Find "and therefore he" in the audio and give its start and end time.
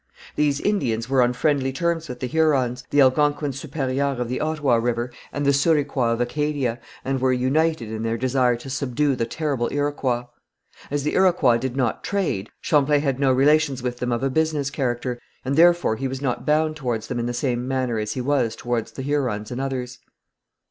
15.45-16.07